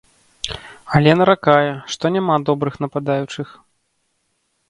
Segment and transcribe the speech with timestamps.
[0.99, 3.47] Але наракае, што няма добрых нападаючых.